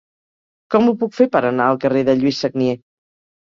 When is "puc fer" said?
1.01-1.27